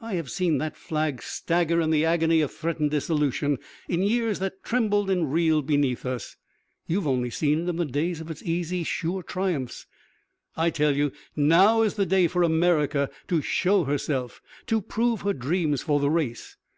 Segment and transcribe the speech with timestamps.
[0.00, 4.64] I have seen that flag stagger in the agony of threatened dissolution, in years that
[4.64, 6.36] trembled and reeled beneath us.
[6.86, 9.84] You have only seen it in the days of its easy, sure triumphs.
[10.56, 15.34] I tell you, now is the day for America to show herself, to prove her
[15.34, 16.56] dreams for the race.